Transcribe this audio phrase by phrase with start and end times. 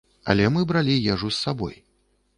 [0.33, 1.75] Але мы бралі ежу з сабой.